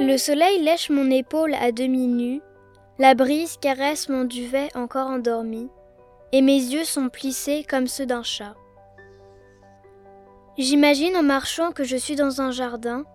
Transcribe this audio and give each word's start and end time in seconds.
Le 0.00 0.16
soleil 0.16 0.62
lèche 0.62 0.90
mon 0.90 1.10
épaule 1.10 1.54
à 1.54 1.72
demi 1.72 2.06
nue, 2.06 2.40
la 3.00 3.16
brise 3.16 3.56
caresse 3.56 4.08
mon 4.08 4.22
duvet 4.22 4.68
encore 4.76 5.08
endormi, 5.08 5.68
et 6.30 6.40
mes 6.40 6.52
yeux 6.52 6.84
sont 6.84 7.08
plissés 7.08 7.66
comme 7.68 7.88
ceux 7.88 8.06
d'un 8.06 8.22
chat. 8.22 8.54
J'imagine 10.56 11.16
en 11.16 11.24
marchant 11.24 11.72
que 11.72 11.82
je 11.82 11.96
suis 11.96 12.14
dans 12.14 12.40
un 12.40 12.52
jardin, 12.52 13.06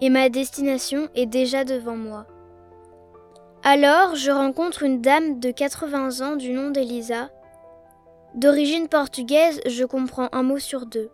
et 0.00 0.10
ma 0.10 0.30
destination 0.30 1.08
est 1.14 1.26
déjà 1.26 1.62
devant 1.62 1.96
moi. 1.96 2.26
Alors 3.62 4.16
je 4.16 4.32
rencontre 4.32 4.82
une 4.82 5.00
dame 5.00 5.38
de 5.38 5.52
80 5.52 6.26
ans 6.26 6.34
du 6.34 6.50
nom 6.50 6.70
d'Elisa. 6.70 7.30
D'origine 8.34 8.88
portugaise, 8.88 9.60
je 9.66 9.84
comprends 9.84 10.28
un 10.32 10.42
mot 10.42 10.58
sur 10.58 10.86
deux. 10.86 11.10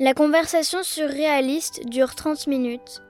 La 0.00 0.12
conversation 0.12 0.82
surréaliste 0.82 1.86
dure 1.86 2.16
30 2.16 2.48
minutes. 2.48 3.02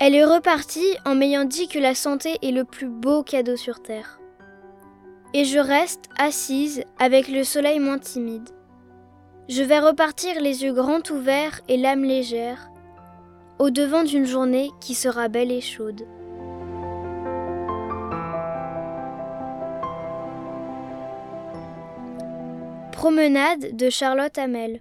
Elle 0.00 0.14
est 0.14 0.24
repartie 0.24 0.96
en 1.04 1.16
m'ayant 1.16 1.44
dit 1.44 1.66
que 1.66 1.80
la 1.80 1.92
santé 1.92 2.38
est 2.42 2.52
le 2.52 2.62
plus 2.62 2.88
beau 2.88 3.24
cadeau 3.24 3.56
sur 3.56 3.82
Terre. 3.82 4.20
Et 5.34 5.44
je 5.44 5.58
reste 5.58 6.04
assise 6.16 6.84
avec 7.00 7.26
le 7.26 7.42
soleil 7.42 7.80
moins 7.80 7.98
timide. 7.98 8.48
Je 9.48 9.62
vais 9.62 9.80
repartir 9.80 10.40
les 10.40 10.62
yeux 10.62 10.72
grands 10.72 11.02
ouverts 11.10 11.62
et 11.66 11.76
l'âme 11.76 12.04
légère, 12.04 12.70
au 13.58 13.70
devant 13.70 14.04
d'une 14.04 14.24
journée 14.24 14.70
qui 14.80 14.94
sera 14.94 15.26
belle 15.26 15.50
et 15.50 15.60
chaude. 15.60 16.06
Promenade 22.92 23.74
de 23.74 23.90
Charlotte 23.90 24.38
Hamel. 24.38 24.80